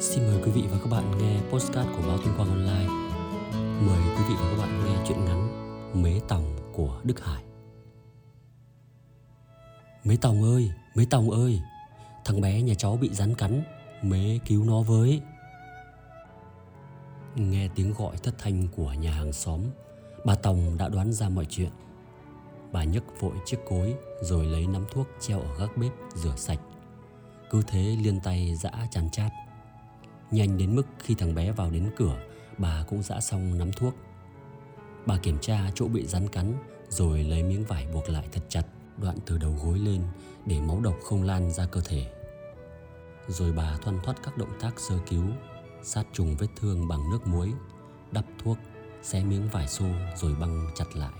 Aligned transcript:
Xin 0.00 0.26
mời 0.26 0.42
quý 0.44 0.50
vị 0.50 0.64
và 0.70 0.78
các 0.78 0.90
bạn 0.90 1.18
nghe 1.18 1.40
postcard 1.50 1.88
của 1.96 2.02
báo 2.08 2.18
Tuyên 2.18 2.34
Quang 2.36 2.48
Online. 2.48 2.86
Mời 3.86 4.00
quý 4.16 4.22
vị 4.28 4.34
và 4.40 4.50
các 4.50 4.58
bạn 4.58 4.84
nghe 4.84 5.04
chuyện 5.08 5.24
ngắn 5.24 5.48
Mế 6.02 6.20
Tòng 6.28 6.56
của 6.72 7.00
Đức 7.04 7.24
Hải. 7.24 7.42
Mế 10.04 10.16
Tòng 10.16 10.42
ơi, 10.42 10.72
Mế 10.94 11.04
Tòng 11.10 11.30
ơi, 11.30 11.60
thằng 12.24 12.40
bé 12.40 12.62
nhà 12.62 12.74
cháu 12.74 12.96
bị 12.96 13.08
rắn 13.12 13.34
cắn, 13.34 13.62
Mế 14.02 14.38
cứu 14.46 14.64
nó 14.64 14.82
với. 14.82 15.22
Nghe 17.34 17.68
tiếng 17.74 17.94
gọi 17.94 18.16
thất 18.16 18.34
thanh 18.38 18.68
của 18.76 18.92
nhà 18.92 19.12
hàng 19.12 19.32
xóm, 19.32 19.60
bà 20.24 20.34
Tòng 20.34 20.78
đã 20.78 20.88
đoán 20.88 21.12
ra 21.12 21.28
mọi 21.28 21.44
chuyện. 21.44 21.70
Bà 22.72 22.84
nhấc 22.84 23.20
vội 23.20 23.34
chiếc 23.46 23.58
cối 23.68 23.94
rồi 24.20 24.46
lấy 24.46 24.66
nắm 24.66 24.84
thuốc 24.90 25.06
treo 25.20 25.40
ở 25.40 25.58
gác 25.58 25.76
bếp 25.76 25.92
rửa 26.14 26.36
sạch. 26.36 26.60
Cứ 27.50 27.62
thế 27.66 27.96
liên 28.02 28.20
tay 28.20 28.56
dã 28.56 28.70
chán 28.90 29.10
chát. 29.12 29.32
Nhanh 30.30 30.58
đến 30.58 30.76
mức 30.76 30.86
khi 30.98 31.14
thằng 31.14 31.34
bé 31.34 31.52
vào 31.52 31.70
đến 31.70 31.90
cửa, 31.96 32.18
bà 32.58 32.84
cũng 32.88 33.02
dã 33.02 33.20
xong 33.20 33.58
nắm 33.58 33.72
thuốc. 33.72 33.94
Bà 35.06 35.18
kiểm 35.18 35.38
tra 35.38 35.70
chỗ 35.74 35.88
bị 35.88 36.06
rắn 36.06 36.28
cắn 36.28 36.54
rồi 36.88 37.24
lấy 37.24 37.42
miếng 37.42 37.64
vải 37.64 37.86
buộc 37.86 38.08
lại 38.08 38.28
thật 38.32 38.42
chặt 38.48 38.62
đoạn 38.96 39.16
từ 39.26 39.38
đầu 39.38 39.56
gối 39.64 39.78
lên 39.78 40.02
để 40.46 40.60
máu 40.60 40.80
độc 40.80 40.94
không 41.04 41.22
lan 41.22 41.50
ra 41.50 41.66
cơ 41.66 41.80
thể. 41.80 42.12
Rồi 43.28 43.52
bà 43.52 43.76
thoăn 43.82 43.98
thoắt 44.04 44.16
các 44.22 44.38
động 44.38 44.52
tác 44.60 44.80
sơ 44.80 44.98
cứu, 45.10 45.24
sát 45.82 46.06
trùng 46.12 46.36
vết 46.36 46.46
thương 46.56 46.88
bằng 46.88 47.10
nước 47.10 47.26
muối, 47.26 47.52
đắp 48.12 48.24
thuốc, 48.44 48.58
xé 49.02 49.24
miếng 49.24 49.48
vải 49.48 49.68
xô 49.68 49.86
rồi 50.16 50.34
băng 50.34 50.70
chặt 50.74 50.96
lại. 50.96 51.12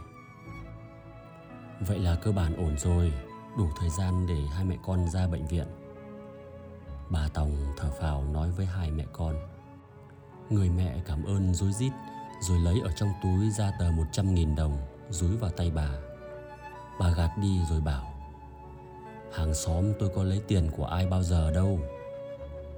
Vậy 1.80 1.98
là 1.98 2.14
cơ 2.14 2.32
bản 2.32 2.56
ổn 2.56 2.78
rồi, 2.78 3.12
đủ 3.58 3.68
thời 3.80 3.90
gian 3.90 4.26
để 4.26 4.40
hai 4.54 4.64
mẹ 4.64 4.76
con 4.86 5.10
ra 5.10 5.26
bệnh 5.26 5.46
viện. 5.46 5.66
Bà 7.10 7.28
Tòng 7.34 7.56
thở 7.76 7.90
phào 7.90 8.24
nói 8.24 8.50
với 8.50 8.66
hai 8.66 8.90
mẹ 8.90 9.04
con. 9.12 9.34
Người 10.50 10.70
mẹ 10.70 11.02
cảm 11.06 11.24
ơn 11.24 11.54
rối 11.54 11.72
rít, 11.72 11.92
rồi 12.40 12.58
lấy 12.58 12.80
ở 12.80 12.92
trong 12.96 13.08
túi 13.22 13.50
ra 13.50 13.72
tờ 13.78 13.90
100.000 13.90 14.56
đồng, 14.56 14.78
rúi 15.10 15.36
vào 15.36 15.50
tay 15.50 15.70
bà. 15.70 15.88
Bà 17.00 17.10
gạt 17.10 17.30
đi 17.42 17.58
rồi 17.70 17.80
bảo, 17.80 18.18
Hàng 19.32 19.54
xóm 19.54 19.84
tôi 19.98 20.08
có 20.14 20.22
lấy 20.22 20.42
tiền 20.48 20.70
của 20.76 20.84
ai 20.84 21.06
bao 21.06 21.22
giờ 21.22 21.50
đâu 21.50 21.78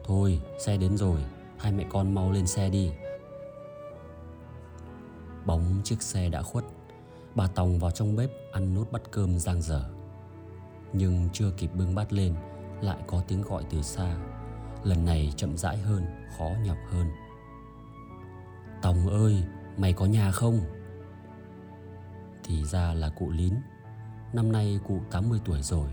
Thôi, 0.04 0.40
xe 0.58 0.76
đến 0.76 0.96
rồi, 0.96 1.20
Hai 1.58 1.72
mẹ 1.72 1.86
con 1.88 2.14
mau 2.14 2.32
lên 2.32 2.46
xe 2.46 2.70
đi 2.70 2.90
Bóng 5.46 5.80
chiếc 5.84 6.02
xe 6.02 6.28
đã 6.28 6.42
khuất, 6.42 6.64
Bà 7.34 7.46
Tòng 7.46 7.78
vào 7.78 7.90
trong 7.90 8.16
bếp 8.16 8.30
ăn 8.52 8.74
nốt 8.74 8.84
bát 8.90 9.02
cơm 9.10 9.38
giang 9.38 9.62
dở 9.62 9.84
Nhưng 10.92 11.28
chưa 11.32 11.50
kịp 11.56 11.70
bưng 11.74 11.94
bát 11.94 12.12
lên 12.12 12.34
lại 12.80 12.98
có 13.06 13.22
tiếng 13.28 13.42
gọi 13.42 13.64
từ 13.70 13.82
xa. 13.82 14.16
Lần 14.84 15.04
này 15.04 15.32
chậm 15.36 15.56
rãi 15.56 15.76
hơn, 15.76 16.06
Khó 16.38 16.50
nhọc 16.64 16.78
hơn. 16.88 17.10
Tòng 18.82 19.08
ơi, 19.08 19.44
Mày 19.76 19.92
có 19.92 20.06
nhà 20.06 20.30
không? 20.30 20.60
Thì 22.44 22.64
ra 22.64 22.94
là 22.94 23.08
cụ 23.08 23.30
Lín. 23.30 23.54
Năm 24.32 24.52
nay 24.52 24.80
cụ 24.88 25.00
80 25.10 25.40
tuổi 25.44 25.62
rồi. 25.62 25.88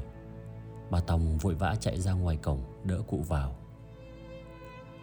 Bà 0.89 0.99
Tòng 0.99 1.37
vội 1.37 1.55
vã 1.55 1.75
chạy 1.75 1.99
ra 1.99 2.11
ngoài 2.13 2.37
cổng, 2.37 2.63
đỡ 2.83 3.01
cụ 3.07 3.23
vào. 3.27 3.55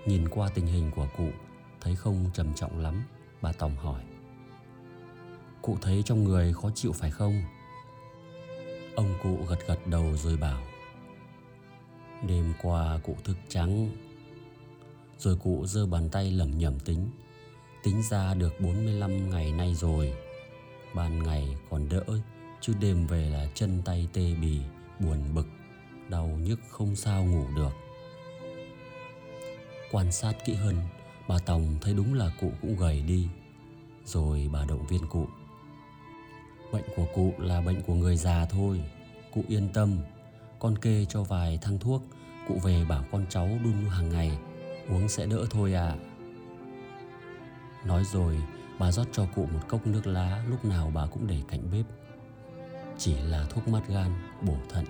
Nhìn 0.07 0.29
qua 0.29 0.49
tình 0.55 0.67
hình 0.67 0.91
của 0.97 1.07
cụ, 1.17 1.29
Thấy 1.81 1.97
không 1.97 2.31
trầm 2.35 2.55
trọng 2.55 2.79
lắm, 2.79 3.05
Bà 3.43 3.53
Tòng 3.53 3.77
hỏi. 3.77 4.03
Cụ 5.63 5.77
thấy 5.83 6.03
trong 6.03 6.25
người 6.25 6.53
khó 6.53 6.71
chịu 6.75 6.93
phải 6.93 7.11
không? 7.11 7.43
Ông 8.97 9.15
cụ 9.23 9.37
gật 9.49 9.59
gật 9.67 9.87
đầu 9.87 10.17
rồi 10.17 10.37
bảo. 10.37 10.63
Đêm 12.29 12.53
qua 12.63 12.99
cụ 13.03 13.17
thức 13.25 13.37
trắng. 13.49 13.91
Rồi 15.19 15.37
cụ 15.37 15.67
giơ 15.67 15.87
bàn 15.87 16.09
tay 16.11 16.31
lẩm 16.31 16.59
nhẩm 16.59 16.79
tính. 16.79 17.09
Tính 17.83 18.03
ra 18.11 18.35
được 18.35 18.61
45 18.61 19.31
ngày 19.31 19.53
nay 19.53 19.75
rồi. 19.75 20.15
Ban 20.95 21.23
ngày 21.23 21.57
còn 21.71 21.89
đỡ, 21.89 22.05
Chứ 22.67 22.75
đêm 22.81 23.07
về 23.07 23.31
là 23.31 23.47
chân 23.55 23.83
tay 23.85 24.09
tê 24.13 24.35
bì, 24.35 24.61
Buồn 25.01 25.19
bực, 25.35 25.47
Đau 26.09 26.27
nhức 26.27 26.61
không 26.71 26.97
sao 26.97 27.25
ngủ 27.25 27.45
được. 27.57 27.73
Quan 29.91 30.13
sát 30.13 30.35
kỹ 30.45 30.55
hơn, 30.55 30.77
Bà 31.29 31.39
Tòng 31.39 31.79
thấy 31.81 31.95
đúng 31.95 32.15
là 32.15 32.31
cụ 32.41 32.53
cũng 32.63 32.77
gầy 32.77 33.03
đi. 33.03 33.29
Rồi 34.05 34.51
bà 34.53 34.65
động 34.65 34.87
viên 34.87 35.07
cụ. 35.09 35.27
Bệnh 36.73 36.85
của 36.97 37.07
cụ 37.15 37.35
là 37.39 37.61
bệnh 37.61 37.83
của 37.83 37.95
người 37.95 38.17
già 38.17 38.47
thôi. 38.47 38.81
Cụ 39.35 39.45
yên 39.49 39.69
tâm. 39.75 39.99
Con 40.65 40.79
kê 40.79 41.05
cho 41.09 41.23
vài 41.23 41.59
thang 41.63 41.79
thuốc 41.79 42.03
Cụ 42.49 42.59
về 42.63 42.85
bảo 42.89 43.05
con 43.13 43.27
cháu 43.29 43.49
đun 43.65 43.73
hàng 43.91 44.09
ngày 44.09 44.39
Uống 44.89 45.09
sẽ 45.09 45.27
đỡ 45.27 45.47
thôi 45.51 45.75
à 45.75 45.97
Nói 47.85 48.05
rồi 48.05 48.39
bà 48.79 48.93
rót 48.93 49.07
cho 49.13 49.27
cụ 49.35 49.47
một 49.53 49.61
cốc 49.69 49.87
nước 49.87 50.07
lá 50.07 50.45
Lúc 50.49 50.65
nào 50.65 50.91
bà 50.95 51.07
cũng 51.07 51.27
để 51.27 51.43
cạnh 51.49 51.61
bếp. 51.73 51.85
Chỉ 52.99 53.15
là 53.15 53.47
thuốc 53.51 53.69
mát 53.69 53.89
gan, 53.89 54.11
bổ 54.43 54.57
thận, 54.69 54.85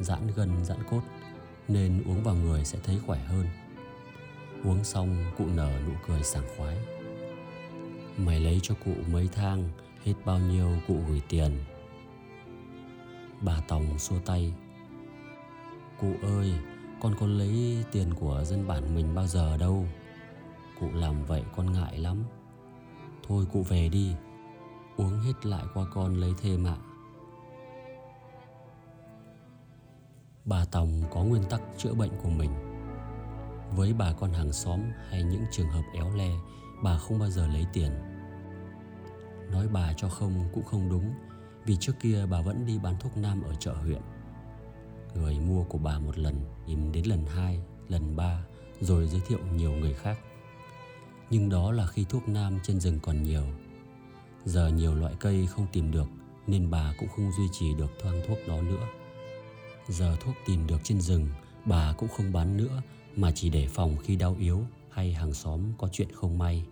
giãn 0.00 0.20
gân, 0.36 0.64
giãn 0.64 0.78
cốt 0.90 1.02
Nên 1.68 2.02
uống 2.06 2.22
vào 2.22 2.34
người 2.34 2.64
sẽ 2.64 2.78
thấy 2.84 2.98
khỏe 3.06 3.18
hơn. 3.18 3.46
Uống 4.64 4.84
xong 4.84 5.24
cụ 5.38 5.46
nở 5.46 5.70
nụ 5.86 5.92
cười 6.06 6.22
sảng 6.22 6.46
khoái. 6.56 6.76
Mày 8.16 8.40
lấy 8.40 8.60
cho 8.62 8.74
cụ 8.84 8.94
mấy 9.12 9.28
thang 9.32 9.68
Hết 10.04 10.14
bao 10.24 10.38
nhiêu 10.38 10.68
cụ 10.88 10.96
gửi 11.08 11.22
tiền. 11.28 11.64
Bà 13.40 13.60
Tòng 13.68 13.98
xua 13.98 14.18
tay. 14.18 14.52
Cụ 16.00 16.12
ơi, 16.22 16.52
Con 17.00 17.14
có 17.20 17.26
lấy 17.26 17.84
tiền 17.92 18.14
của 18.14 18.44
dân 18.44 18.66
bản 18.68 18.94
mình 18.94 19.14
bao 19.14 19.26
giờ 19.26 19.56
đâu. 19.56 19.86
Cụ 20.80 20.88
làm 20.94 21.24
vậy 21.24 21.42
con 21.56 21.72
ngại 21.72 21.98
lắm. 21.98 22.24
Thôi 23.28 23.46
cụ 23.52 23.62
về 23.62 23.88
đi, 23.88 24.14
Uống 24.96 25.20
hết 25.20 25.46
lại 25.46 25.64
qua 25.74 25.86
con 25.94 26.16
lấy 26.16 26.34
thêm 26.42 26.66
ạ. 26.66 26.76
Bà 30.44 30.64
Tòng 30.64 31.02
có 31.10 31.22
nguyên 31.22 31.42
tắc 31.44 31.62
chữa 31.76 31.94
bệnh 31.94 32.10
của 32.22 32.30
mình. 32.30 32.50
Với 33.76 33.92
bà 33.92 34.12
con 34.12 34.32
hàng 34.32 34.52
xóm 34.52 34.80
hay 35.08 35.22
những 35.22 35.44
trường 35.50 35.68
hợp 35.68 35.84
éo 35.94 36.10
le, 36.16 36.30
Bà 36.82 36.98
không 36.98 37.18
bao 37.18 37.30
giờ 37.30 37.46
lấy 37.46 37.66
tiền. 37.72 37.92
Nói 39.52 39.68
bà 39.72 39.92
cho 39.92 40.08
không 40.08 40.48
cũng 40.54 40.64
không 40.64 40.88
đúng, 40.88 41.14
Vì 41.64 41.76
trước 41.76 41.92
kia 42.00 42.26
bà 42.30 42.40
vẫn 42.40 42.66
đi 42.66 42.78
bán 42.78 42.94
thuốc 43.00 43.16
nam 43.16 43.42
ở 43.42 43.54
chợ 43.54 43.72
huyện. 43.72 44.02
Người 45.20 45.38
mua 45.38 45.64
của 45.64 45.78
bà 45.78 45.98
một 45.98 46.18
lần 46.18 46.40
tìm 46.66 46.92
đến 46.92 47.06
lần 47.06 47.26
hai, 47.26 47.60
lần 47.88 48.16
ba 48.16 48.44
Rồi 48.80 49.06
giới 49.08 49.20
thiệu 49.28 49.38
nhiều 49.56 49.72
người 49.72 49.94
khác. 49.94 50.18
Nhưng 51.30 51.48
đó 51.48 51.72
là 51.72 51.86
khi 51.86 52.04
thuốc 52.08 52.28
nam 52.28 52.58
trên 52.62 52.80
rừng 52.80 52.98
còn 53.02 53.22
nhiều. 53.22 53.44
Giờ 54.44 54.68
nhiều 54.68 54.94
loại 54.94 55.14
cây 55.20 55.46
không 55.46 55.66
tìm 55.72 55.90
được 55.90 56.06
Nên 56.46 56.70
bà 56.70 56.94
cũng 56.98 57.08
không 57.08 57.32
duy 57.38 57.48
trì 57.52 57.74
được 57.74 57.90
thoang 58.02 58.22
thuốc 58.28 58.38
đó 58.48 58.62
nữa. 58.62 58.86
Giờ 59.88 60.16
thuốc 60.20 60.34
tìm 60.46 60.66
được 60.66 60.80
trên 60.84 61.00
rừng 61.00 61.28
Bà 61.64 61.94
cũng 61.98 62.08
không 62.08 62.32
bán 62.32 62.56
nữa 62.56 62.82
Mà 63.16 63.32
chỉ 63.34 63.50
để 63.50 63.68
phòng 63.68 63.96
khi 63.96 64.16
đau 64.16 64.36
yếu 64.40 64.62
Hay 64.90 65.12
hàng 65.12 65.34
xóm 65.34 65.60
có 65.78 65.88
chuyện 65.92 66.08
không 66.12 66.38
may. 66.38 66.64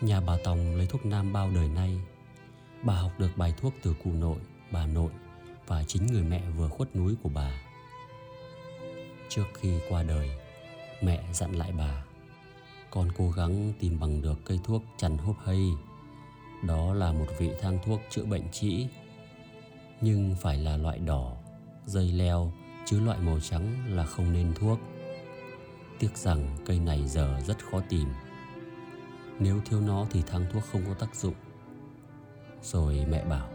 Nhà 0.00 0.20
bà 0.20 0.36
Tòng 0.44 0.76
lấy 0.76 0.86
thuốc 0.86 1.06
nam 1.06 1.32
bao 1.32 1.50
đời 1.50 1.68
nay. 1.68 2.00
Bà 2.82 2.94
học 2.94 3.12
được 3.18 3.30
bài 3.36 3.54
thuốc 3.56 3.72
từ 3.82 3.94
cụ 4.04 4.12
nội, 4.12 4.38
bà 4.72 4.86
nội 4.86 5.10
và 5.66 5.84
chính 5.84 6.06
người 6.06 6.22
mẹ 6.22 6.42
vừa 6.56 6.68
khuất 6.68 6.96
núi 6.96 7.14
của 7.22 7.28
bà. 7.34 7.60
Trước 9.28 9.44
khi 9.54 9.80
qua 9.88 10.02
đời 10.02 10.30
Mẹ 11.02 11.24
dặn 11.32 11.52
lại 11.52 11.72
bà 11.78 12.04
Con 12.90 13.08
cố 13.18 13.30
gắng 13.30 13.72
tìm 13.80 14.00
bằng 14.00 14.22
được 14.22 14.38
cây 14.44 14.60
thuốc 14.64 14.82
chằn 14.98 15.18
hốp 15.18 15.36
hay. 15.44 15.70
Đó 16.62 16.94
là 16.94 17.12
một 17.12 17.26
vị 17.38 17.50
thang 17.60 17.78
thuốc 17.84 18.00
chữa 18.10 18.24
bệnh 18.24 18.50
trĩ 18.52 18.86
Nhưng 20.00 20.36
phải 20.40 20.58
là 20.58 20.76
loại 20.76 20.98
đỏ, 20.98 21.36
dây 21.86 22.12
leo 22.12 22.52
Chứ 22.86 23.00
loại 23.00 23.18
màu 23.18 23.40
trắng 23.40 23.96
là 23.96 24.04
không 24.04 24.32
nên 24.32 24.54
thuốc. 24.54 24.78
Tiếc 25.98 26.16
rằng 26.16 26.56
cây 26.66 26.78
này 26.78 27.08
giờ 27.08 27.40
rất 27.46 27.64
khó 27.70 27.80
tìm. 27.88 28.08
Nếu 29.38 29.60
thiếu 29.64 29.80
nó 29.80 30.06
thì 30.10 30.22
thang 30.22 30.46
thuốc 30.52 30.62
không 30.72 30.82
có 30.86 30.94
tác 30.94 31.14
dụng. 31.14 31.34
Rồi 32.62 33.06
mẹ 33.10 33.24
bảo 33.24 33.48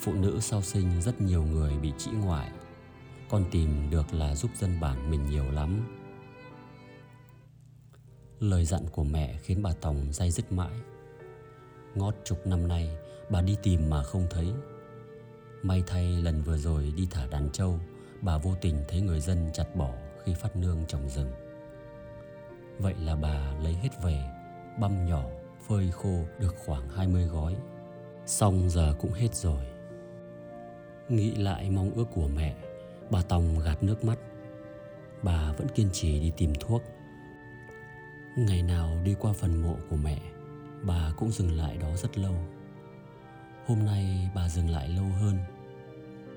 Phụ 0.00 0.12
nữ 0.12 0.38
sau 0.40 0.62
sinh 0.62 1.02
rất 1.02 1.20
nhiều 1.20 1.44
người 1.44 1.78
bị 1.78 1.92
trĩ 1.98 2.10
ngoại, 2.10 2.50
Con 3.28 3.44
tìm 3.50 3.90
được 3.90 4.14
là 4.14 4.34
giúp 4.34 4.50
dân 4.58 4.80
bản 4.80 5.10
mình 5.10 5.30
nhiều 5.30 5.50
lắm 5.50 5.98
Lời 8.40 8.64
dặn 8.64 8.82
của 8.92 9.04
mẹ 9.04 9.38
khiến 9.42 9.62
bà 9.62 9.72
Tòng 9.80 10.12
day 10.12 10.30
dứt 10.30 10.52
mãi 10.52 10.72
Ngót 11.94 12.14
chục 12.24 12.46
năm 12.46 12.68
nay, 12.68 12.96
bà 13.30 13.42
đi 13.42 13.56
tìm 13.62 13.90
mà 13.90 14.02
không 14.02 14.26
thấy 14.30 14.52
May 15.62 15.82
thay 15.86 16.04
lần 16.04 16.42
vừa 16.42 16.58
rồi 16.58 16.92
đi 16.96 17.06
thả 17.10 17.26
đàn 17.26 17.50
trâu, 17.52 17.78
Bà 18.20 18.38
vô 18.38 18.54
tình 18.60 18.84
thấy 18.88 19.00
người 19.00 19.20
dân 19.20 19.50
chặt 19.52 19.76
bỏ 19.76 19.92
khi 20.24 20.34
phát 20.34 20.56
nương 20.56 20.84
trồng 20.88 21.08
rừng 21.08 21.30
Vậy 22.78 22.94
là 23.00 23.16
bà 23.16 23.52
lấy 23.62 23.74
hết 23.74 24.02
về, 24.02 24.24
băm 24.80 25.06
nhỏ, 25.06 25.24
phơi 25.68 25.90
khô 25.90 26.24
được 26.38 26.54
khoảng 26.66 26.88
20 26.88 27.24
gói. 27.24 27.56
Xong 28.26 28.70
giờ 28.70 28.94
cũng 29.00 29.12
hết 29.12 29.34
rồi. 29.34 29.77
Nghĩ 31.08 31.34
lại 31.34 31.70
mong 31.70 31.90
ước 31.90 32.06
của 32.14 32.28
mẹ, 32.36 32.56
bà 33.10 33.22
Tòng 33.22 33.58
gạt 33.64 33.82
nước 33.82 34.04
mắt. 34.04 34.18
bà 35.22 35.52
vẫn 35.52 35.68
kiên 35.74 35.88
trì 35.92 36.20
đi 36.20 36.32
tìm 36.36 36.52
thuốc. 36.60 36.82
Ngày 38.36 38.62
nào 38.62 38.98
đi 39.04 39.14
qua 39.20 39.32
phần 39.32 39.62
mộ 39.62 39.76
của 39.90 39.96
mẹ 39.96 40.18
bà 40.82 41.12
cũng 41.16 41.30
dừng 41.30 41.52
lại 41.52 41.76
đó 41.76 41.96
rất 41.96 42.18
lâu. 42.18 42.34
Hôm 43.66 43.78
nay 43.86 44.30
bà 44.34 44.48
dừng 44.48 44.70
lại 44.70 44.88
lâu 44.88 45.04
hơn. 45.04 45.38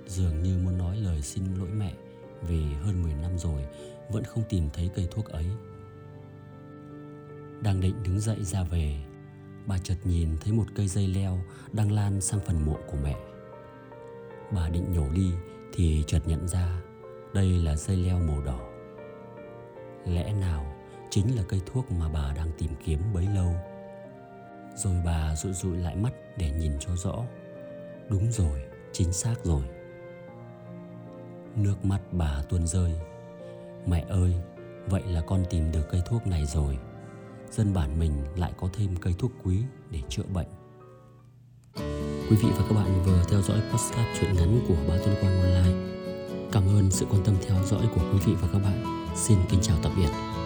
Dường 0.08 0.44
như 0.44 0.58
muốn 0.58 0.78
nói 0.78 0.98
lời 0.98 1.22
xin 1.22 1.56
lỗi 1.56 1.70
mẹ 1.70 1.94
vì 2.42 2.74
hơn 2.74 3.04
10 3.04 3.14
năm 3.14 3.38
rồi 3.38 3.66
vẫn 4.10 4.24
không 4.24 4.44
tìm 4.50 4.70
thấy 4.74 4.90
cây 4.96 5.08
thuốc 5.12 5.26
ấy. 5.26 5.46
Đang 7.62 7.82
định 7.82 8.04
đứng 8.04 8.20
dậy 8.20 8.44
ra 8.44 8.64
về 8.64 9.04
bà 9.66 9.78
chợt 9.78 9.98
nhìn 10.04 10.30
thấy 10.42 10.54
một 10.54 10.66
cây 10.76 10.88
dây 10.88 11.08
leo 11.08 11.40
đang 11.74 11.92
lan 11.92 12.22
sang 12.22 12.40
phần 12.40 12.66
mộ 12.66 12.78
của 12.92 12.98
mẹ 13.04 13.16
bà 14.52 14.70
định 14.70 14.92
nhổ 14.92 15.10
đi 15.10 15.32
thì 15.74 16.04
chợt 16.08 16.20
nhận 16.26 16.48
ra 16.48 16.82
đây 17.34 17.50
là 17.50 17.76
dây 17.76 17.98
leo 17.98 18.20
màu 18.20 18.42
đỏ. 18.42 18.60
Lẽ 20.06 20.34
nào 20.34 20.76
chính 21.10 21.36
là 21.36 21.44
cây 21.48 21.62
thuốc 21.66 21.92
mà 21.92 22.10
bà 22.10 22.34
đang 22.36 22.52
tìm 22.58 22.72
kiếm 22.86 23.00
bấy 23.14 23.28
lâu? 23.36 23.56
Rồi 24.76 25.02
bà 25.06 25.36
dụi 25.36 25.54
dụi 25.54 25.78
lại 25.78 25.96
mắt 25.96 26.14
để 26.38 26.52
nhìn 26.52 26.72
cho 26.80 26.96
rõ. 26.96 27.24
Đúng 28.10 28.32
rồi, 28.32 28.62
chính 28.92 29.14
xác 29.14 29.36
rồi. 29.44 29.64
Nước 31.56 31.86
mắt 31.86 32.00
bà 32.12 32.44
tuôn 32.50 32.68
rơi. 32.68 32.92
Mẹ 33.86 34.06
ơi, 34.10 34.36
vậy 34.88 35.04
là 35.06 35.22
con 35.22 35.44
tìm 35.50 35.72
được 35.72 35.88
cây 35.92 36.02
thuốc 36.06 36.28
này 36.28 36.46
rồi. 36.46 36.78
Dân 37.52 37.74
bản 37.74 38.00
mình 38.00 38.14
lại 38.36 38.54
có 38.58 38.70
thêm 38.74 38.96
cây 39.02 39.16
thuốc 39.20 39.32
quý 39.44 39.64
để 39.90 40.00
chữa 40.10 40.24
bệnh 40.34 40.48
quý 42.32 42.38
vị 42.38 42.50
và 42.58 42.64
các 42.70 42.76
bạn 42.76 43.04
vừa 43.06 43.24
theo 43.30 43.42
dõi 43.42 43.62
postcard 43.72 44.08
truyện 44.20 44.34
ngắn 44.36 44.60
của 44.68 44.76
báo 44.88 44.98
tuyên 45.06 45.16
quang 45.22 45.42
online. 45.42 45.78
Cảm 46.52 46.64
ơn 46.68 46.92
sự 46.92 47.06
quan 47.10 47.24
tâm 47.24 47.36
theo 47.48 47.58
dõi 47.66 47.88
của 47.96 48.02
quý 48.14 48.20
vị 48.26 48.34
và 48.42 48.48
các 48.54 48.60
bạn. 48.60 49.06
Xin 49.16 49.38
kính 49.50 49.60
chào 49.62 49.78
tạm 49.84 49.92
biệt. 49.98 50.41